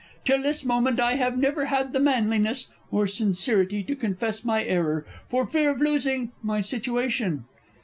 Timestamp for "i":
0.99-1.13